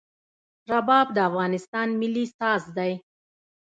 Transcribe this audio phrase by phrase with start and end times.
[0.71, 2.91] رباب د افغانستان ملي ساز دی.